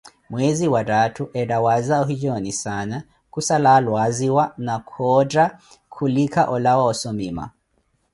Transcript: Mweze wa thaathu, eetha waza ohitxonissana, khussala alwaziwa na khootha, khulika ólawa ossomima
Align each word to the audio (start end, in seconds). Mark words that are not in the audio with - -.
Mweze 0.29 0.65
wa 0.73 0.81
thaathu, 0.89 1.23
eetha 1.39 1.57
waza 1.65 1.95
ohitxonissana, 2.03 2.97
khussala 3.33 3.69
alwaziwa 3.79 4.43
na 4.65 4.75
khootha, 4.89 5.45
khulika 5.93 6.41
ólawa 6.53 6.83
ossomima 6.91 7.43